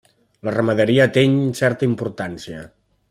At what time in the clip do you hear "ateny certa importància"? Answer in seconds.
1.11-2.65